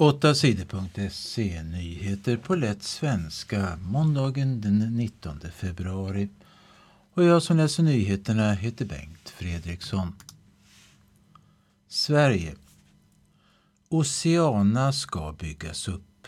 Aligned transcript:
8 0.00 0.34
sidor.se 0.34 1.62
Nyheter 1.62 2.36
på 2.36 2.54
lätt 2.54 2.82
svenska 2.82 3.76
måndagen 3.82 4.60
den 4.60 4.78
19 4.78 5.40
februari. 5.54 6.28
Och 7.14 7.24
jag 7.24 7.42
som 7.42 7.56
läser 7.56 7.82
nyheterna 7.82 8.52
heter 8.52 8.84
Bengt 8.84 9.28
Fredriksson. 9.30 10.14
Sverige. 11.88 12.54
Oceana 13.88 14.92
ska 14.92 15.32
byggas 15.38 15.88
upp. 15.88 16.26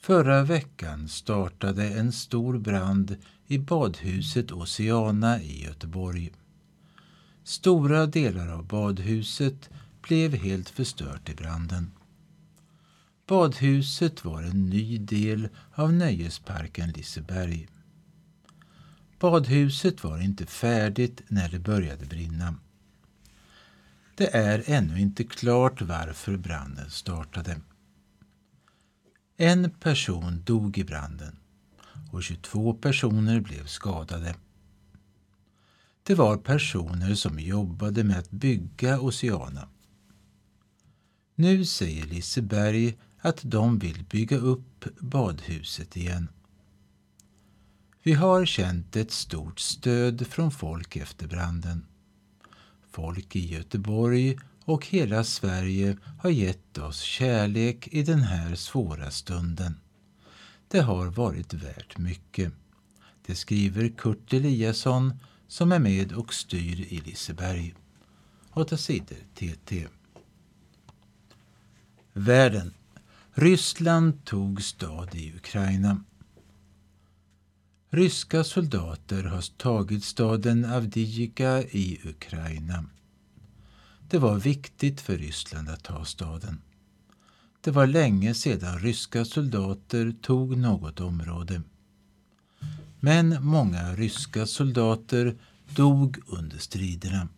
Förra 0.00 0.42
veckan 0.42 1.08
startade 1.08 1.88
en 1.88 2.12
stor 2.12 2.58
brand 2.58 3.16
i 3.46 3.58
badhuset 3.58 4.52
Oceana 4.52 5.42
i 5.42 5.64
Göteborg. 5.64 6.32
Stora 7.44 8.06
delar 8.06 8.48
av 8.48 8.66
badhuset 8.66 9.70
blev 10.02 10.34
helt 10.34 10.68
förstört 10.68 11.28
i 11.28 11.34
branden. 11.34 11.90
Badhuset 13.32 14.24
var 14.24 14.42
en 14.42 14.70
ny 14.70 14.98
del 14.98 15.48
av 15.74 15.92
nöjesparken 15.92 16.90
Liseberg. 16.90 17.68
Badhuset 19.18 20.04
var 20.04 20.18
inte 20.18 20.46
färdigt 20.46 21.22
när 21.28 21.48
det 21.48 21.58
började 21.58 22.06
brinna. 22.06 22.54
Det 24.14 24.36
är 24.36 24.62
ännu 24.66 25.00
inte 25.00 25.24
klart 25.24 25.82
varför 25.82 26.36
branden 26.36 26.90
startade. 26.90 27.60
En 29.36 29.70
person 29.70 30.42
dog 30.44 30.78
i 30.78 30.84
branden 30.84 31.36
och 32.10 32.22
22 32.22 32.74
personer 32.74 33.40
blev 33.40 33.66
skadade. 33.66 34.34
Det 36.02 36.14
var 36.14 36.36
personer 36.36 37.14
som 37.14 37.38
jobbade 37.38 38.04
med 38.04 38.18
att 38.18 38.30
bygga 38.30 39.00
Oceana. 39.00 39.68
Nu 41.34 41.64
säger 41.64 42.06
Liseberg 42.06 42.96
att 43.24 43.40
de 43.42 43.78
vill 43.78 44.04
bygga 44.04 44.36
upp 44.36 44.84
badhuset 45.00 45.96
igen. 45.96 46.28
Vi 48.02 48.12
har 48.12 48.44
känt 48.46 48.96
ett 48.96 49.10
stort 49.10 49.60
stöd 49.60 50.26
från 50.26 50.50
folk 50.50 50.96
efter 50.96 51.26
branden. 51.26 51.86
Folk 52.90 53.36
i 53.36 53.46
Göteborg 53.46 54.38
och 54.64 54.86
hela 54.86 55.24
Sverige 55.24 55.96
har 56.18 56.30
gett 56.30 56.78
oss 56.78 57.00
kärlek 57.00 57.88
i 57.88 58.02
den 58.02 58.22
här 58.22 58.54
svåra 58.54 59.10
stunden. 59.10 59.80
Det 60.68 60.80
har 60.80 61.06
varit 61.06 61.54
värt 61.54 61.98
mycket. 61.98 62.52
Det 63.26 63.34
skriver 63.34 63.88
Kurt 63.88 64.32
Eliasson 64.32 65.18
som 65.48 65.72
är 65.72 65.78
med 65.78 66.12
och 66.12 66.34
styr 66.34 66.80
i 66.80 67.00
Liseberg. 67.00 67.74
8 68.52 68.76
sidor 68.76 69.18
TT. 69.34 69.86
Världen. 72.12 72.74
Ryssland 73.34 74.24
tog 74.24 74.62
stad 74.62 75.14
i 75.14 75.32
Ukraina. 75.36 76.04
Ryska 77.90 78.44
soldater 78.44 79.24
har 79.24 79.58
tagit 79.58 80.04
staden 80.04 80.64
Avdijika 80.64 81.62
i 81.62 82.00
Ukraina. 82.04 82.84
Det 84.08 84.18
var 84.18 84.38
viktigt 84.38 85.00
för 85.00 85.18
Ryssland 85.18 85.68
att 85.68 85.84
ta 85.84 86.04
staden. 86.04 86.60
Det 87.60 87.70
var 87.70 87.86
länge 87.86 88.34
sedan 88.34 88.78
ryska 88.78 89.24
soldater 89.24 90.14
tog 90.22 90.56
något 90.56 91.00
område. 91.00 91.62
Men 93.00 93.44
många 93.44 93.94
ryska 93.94 94.46
soldater 94.46 95.36
dog 95.74 96.18
under 96.26 96.58
striderna. 96.58 97.28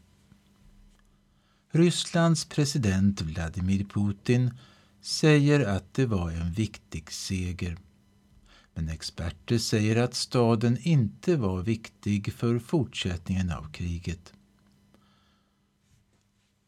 Rysslands 1.72 2.44
president 2.44 3.20
Vladimir 3.20 3.84
Putin 3.84 4.50
säger 5.04 5.60
att 5.60 5.94
det 5.94 6.06
var 6.06 6.30
en 6.30 6.52
viktig 6.52 7.12
seger. 7.12 7.76
Men 8.74 8.88
experter 8.88 9.58
säger 9.58 9.96
att 9.96 10.14
staden 10.14 10.78
inte 10.80 11.36
var 11.36 11.62
viktig 11.62 12.32
för 12.32 12.58
fortsättningen 12.58 13.50
av 13.50 13.72
kriget. 13.72 14.32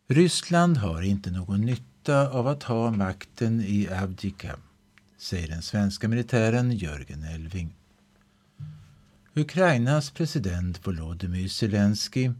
Ryssland 0.09 0.77
har 0.77 1.03
inte 1.03 1.31
någon 1.31 1.60
nytta 1.60 2.31
av 2.31 2.47
att 2.47 2.62
ha 2.62 2.91
makten 2.91 3.60
i 3.60 3.88
Avdika, 3.88 4.56
säger 5.19 5.49
den 5.49 5.62
svenska 5.62 6.09
militären 6.09 6.72
Jörgen 6.72 7.22
Elving. 7.22 7.75
Ukrainas 9.34 10.10
president 10.10 10.87
Volodymyr 10.87 11.49
Zelensky 11.49 12.33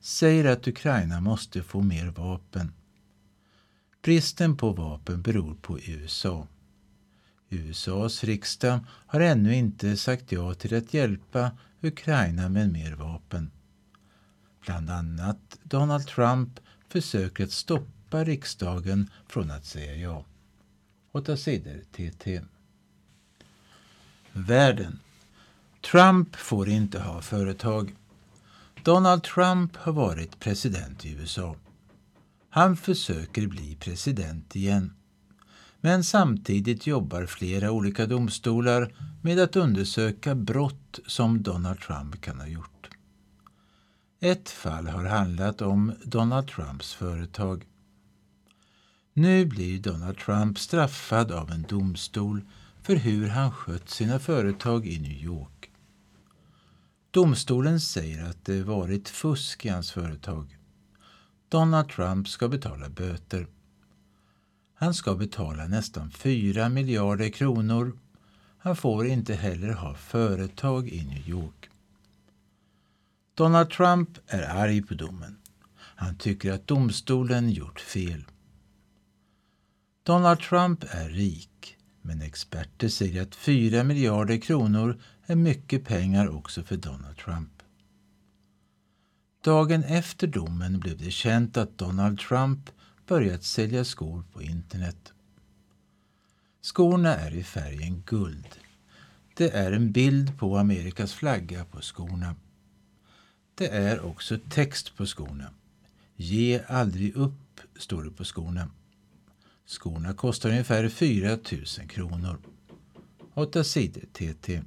säger 0.00 0.44
att 0.44 0.68
Ukraina 0.68 1.20
måste 1.20 1.62
få 1.62 1.82
mer 1.82 2.06
vapen. 2.06 2.72
Bristen 4.02 4.56
på 4.56 4.72
vapen 4.72 5.22
beror 5.22 5.54
på 5.54 5.78
USA. 5.80 6.46
USAs 7.48 8.24
riksdag 8.24 8.80
har 8.88 9.20
ännu 9.20 9.54
inte 9.54 9.96
sagt 9.96 10.32
ja 10.32 10.54
till 10.54 10.76
att 10.76 10.94
hjälpa 10.94 11.50
Ukraina 11.80 12.48
med 12.48 12.72
mer 12.72 12.92
vapen. 12.92 13.50
Bland 14.64 14.90
annat 14.90 15.58
Donald 15.62 16.06
Trump 16.06 16.60
försöker 16.88 17.44
att 17.44 17.50
stoppa 17.50 18.24
riksdagen 18.24 19.10
från 19.28 19.50
att 19.50 19.64
säga 19.66 19.94
ja. 19.94 20.24
8 21.12 21.36
sidor 21.36 21.80
TT. 21.92 22.40
Världen. 24.32 24.98
Trump 25.90 26.36
får 26.36 26.68
inte 26.68 27.00
ha 27.00 27.22
företag. 27.22 27.94
Donald 28.82 29.22
Trump 29.22 29.76
har 29.76 29.92
varit 29.92 30.40
president 30.40 31.04
i 31.04 31.12
USA. 31.12 31.56
Han 32.52 32.76
försöker 32.76 33.46
bli 33.46 33.76
president 33.76 34.56
igen. 34.56 34.92
Men 35.80 36.04
samtidigt 36.04 36.86
jobbar 36.86 37.26
flera 37.26 37.70
olika 37.70 38.06
domstolar 38.06 38.94
med 39.22 39.38
att 39.38 39.56
undersöka 39.56 40.34
brott 40.34 41.00
som 41.06 41.42
Donald 41.42 41.80
Trump 41.80 42.20
kan 42.20 42.40
ha 42.40 42.46
gjort. 42.46 42.88
Ett 44.20 44.50
fall 44.50 44.86
har 44.86 45.04
handlat 45.04 45.62
om 45.62 45.92
Donald 46.04 46.48
Trumps 46.48 46.94
företag. 46.94 47.66
Nu 49.12 49.46
blir 49.46 49.78
Donald 49.78 50.18
Trump 50.18 50.58
straffad 50.58 51.32
av 51.32 51.50
en 51.50 51.62
domstol 51.62 52.42
för 52.82 52.96
hur 52.96 53.28
han 53.28 53.52
skött 53.52 53.90
sina 53.90 54.18
företag 54.18 54.86
i 54.86 55.00
New 55.00 55.24
York. 55.24 55.70
Domstolen 57.10 57.80
säger 57.80 58.24
att 58.24 58.44
det 58.44 58.62
varit 58.62 59.08
fusk 59.08 59.66
i 59.66 59.68
hans 59.68 59.92
företag. 59.92 60.59
Donald 61.50 61.88
Trump 61.88 62.28
ska 62.28 62.48
betala 62.48 62.88
böter. 62.88 63.46
Han 64.74 64.94
ska 64.94 65.14
betala 65.14 65.66
nästan 65.66 66.10
4 66.10 66.68
miljarder 66.68 67.28
kronor. 67.28 67.98
Han 68.58 68.76
får 68.76 69.06
inte 69.06 69.34
heller 69.34 69.72
ha 69.72 69.94
företag 69.94 70.88
i 70.88 71.04
New 71.04 71.28
York. 71.28 71.70
Donald 73.34 73.70
Trump 73.70 74.18
är 74.26 74.42
arg 74.42 74.82
på 74.82 74.94
domen. 74.94 75.36
Han 75.76 76.16
tycker 76.16 76.52
att 76.52 76.66
domstolen 76.66 77.50
gjort 77.50 77.80
fel. 77.80 78.24
Donald 80.02 80.40
Trump 80.40 80.84
är 80.88 81.08
rik, 81.08 81.76
men 82.02 82.22
experter 82.22 82.88
säger 82.88 83.22
att 83.22 83.34
4 83.34 83.84
miljarder 83.84 84.36
kronor 84.36 85.00
är 85.26 85.36
mycket 85.36 85.84
pengar 85.84 86.28
också 86.28 86.62
för 86.62 86.76
Donald 86.76 87.16
Trump. 87.16 87.50
Dagen 89.42 89.84
efter 89.84 90.26
domen 90.26 90.80
blev 90.80 90.98
det 90.98 91.10
känt 91.10 91.56
att 91.56 91.78
Donald 91.78 92.18
Trump 92.18 92.70
börjat 93.06 93.44
sälja 93.44 93.84
skor 93.84 94.24
på 94.32 94.42
internet. 94.42 95.12
Skorna 96.60 97.16
är 97.16 97.34
i 97.34 97.42
färgen 97.42 98.02
guld. 98.06 98.46
Det 99.34 99.50
är 99.50 99.72
en 99.72 99.92
bild 99.92 100.38
på 100.38 100.58
Amerikas 100.58 101.14
flagga 101.14 101.64
på 101.64 101.80
skorna. 101.80 102.36
Det 103.54 103.68
är 103.68 104.00
också 104.00 104.38
text 104.50 104.96
på 104.96 105.06
skorna. 105.06 105.50
Ge 106.16 106.62
aldrig 106.66 107.16
upp, 107.16 107.60
står 107.76 108.02
det 108.04 108.10
på 108.10 108.24
skorna. 108.24 108.70
Skorna 109.66 110.14
kostar 110.14 110.50
ungefär 110.50 110.88
4 110.88 111.28
000 111.28 111.88
kronor. 111.88 112.38
8 113.34 113.64
sidor 113.64 114.02
TT. 114.12 114.62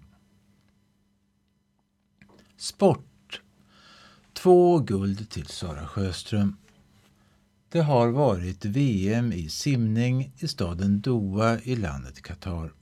Sport. 2.58 3.13
Två 4.44 4.80
guld 4.80 5.30
till 5.30 5.48
Sara 5.48 5.88
Sjöström. 5.88 6.58
Det 7.70 7.82
har 7.82 8.08
varit 8.08 8.66
VM 8.66 9.34
i 9.34 9.50
simning 9.50 10.34
i 10.38 10.48
staden 10.48 11.02
Doha 11.02 11.60
i 11.60 11.76
landet 11.76 12.22
Qatar. 12.22 12.74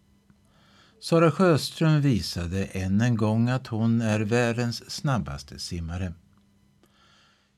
Sara 0.99 1.31
Sjöström 1.31 2.01
visade 2.01 2.65
än 2.65 3.01
en 3.01 3.17
gång 3.17 3.49
att 3.49 3.67
hon 3.67 4.01
är 4.01 4.19
världens 4.19 4.91
snabbaste 4.91 5.59
simmare. 5.59 6.13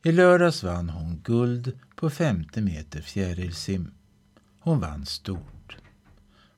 I 0.03 0.11
lördags 0.11 0.63
vann 0.63 0.89
hon 0.89 1.21
guld 1.23 1.79
på 1.95 2.09
50 2.09 2.61
meter 2.61 3.01
fjärilsim. 3.01 3.91
Hon 4.59 4.79
vann 4.79 5.05
stort. 5.05 5.77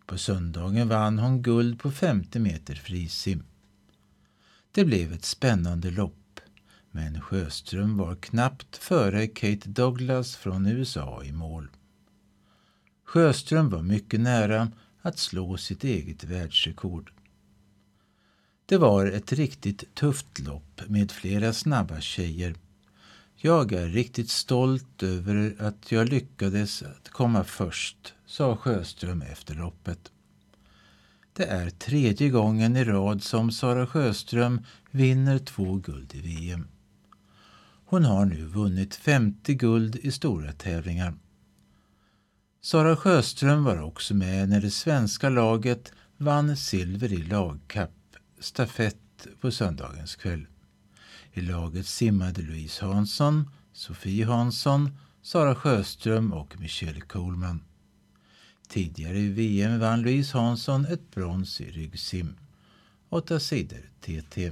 På 0.06 0.18
söndagen 0.18 0.88
vann 0.88 1.20
hon 1.20 1.42
guld 1.42 1.80
på 1.80 1.92
50 1.92 2.40
meter 2.40 2.76
frisim. 2.76 3.44
Det 4.72 4.86
blev 4.86 5.14
ett 5.14 5.26
spännande 5.26 5.92
lopp, 5.92 6.25
men 6.96 7.22
Sjöström 7.22 7.98
var 7.98 8.16
knappt 8.16 8.78
före 8.78 9.28
Kate 9.28 9.70
Douglas 9.70 10.36
från 10.36 10.68
USA 10.68 11.24
i 11.24 11.32
mål. 11.32 11.68
Sjöström 13.04 13.70
var 13.70 13.82
mycket 13.82 14.20
nära 14.20 14.72
att 15.02 15.18
slå 15.20 15.58
sitt 15.58 15.84
eget 15.84 16.24
världsrekord. 16.24 17.12
Det 18.66 18.78
var 18.78 19.06
ett 19.06 19.34
riktigt 19.34 19.96
tufft 19.96 20.40
lopp 20.40 20.82
med 20.88 21.12
flera 21.12 21.54
snabba 21.54 22.02
tjejer. 22.02 22.56
Jag 23.36 23.74
är 23.74 23.88
riktigt 23.88 24.30
stolt 24.30 25.04
över 25.04 25.56
att 25.60 25.92
jag 25.92 26.10
lyckades 26.10 26.84
att 26.84 27.10
komma 27.10 27.44
först, 27.44 28.14
sa 28.26 28.58
Sjöström 28.58 29.22
efter 29.22 29.56
loppet. 29.56 30.12
Det 31.34 31.46
är 31.46 31.70
tredje 31.70 32.30
gången 32.30 32.76
i 32.76 32.84
rad 32.84 33.24
som 33.24 33.52
Sara 33.52 33.88
Sjöström 33.88 34.62
vinner 34.92 35.40
två 35.40 35.76
guld 35.76 36.16
i 36.16 36.22
VM. 36.22 36.68
Hon 37.88 38.06
har 38.06 38.26
nu 38.26 38.46
vunnit 38.46 38.96
50 38.96 39.54
guld 39.54 39.96
i 39.96 40.12
stora 40.12 40.52
tävlingar. 40.52 41.14
Sara 42.62 42.96
Sjöström 42.96 43.64
var 43.64 43.82
också 43.82 44.14
med 44.14 44.50
när 44.50 44.62
det 44.62 44.72
svenska 44.72 45.30
laget 45.30 45.92
vann 46.18 46.58
silver 46.58 47.14
i 47.14 47.18
lagkapp, 47.18 48.16
stafett 48.40 49.28
på 49.42 49.52
söndagens 49.52 50.16
kväll. 50.16 50.46
I 51.34 51.42
laget 51.42 51.86
simmade 51.86 52.42
Louise 52.42 52.86
Hansson, 52.86 53.50
Sofie 53.74 54.26
Hansson, 54.26 54.98
Sara 55.22 55.56
Sjöström 55.56 56.34
och 56.34 56.60
Michelle 56.60 57.02
Coleman. 57.02 57.64
Tidigare 58.68 59.20
i 59.20 59.30
VM 59.30 59.80
vann 59.80 60.02
Louise 60.02 60.38
Hansson 60.38 60.86
ett 60.86 61.12
brons 61.12 61.62
i 61.62 61.72
ryggsim. 61.72 62.36
8 63.10 63.40
sidor 63.40 63.90
TT. 64.02 64.52